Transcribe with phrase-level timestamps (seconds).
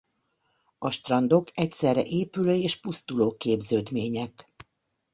[0.77, 4.53] A strandok egyszerre épülő és pusztuló képződmények.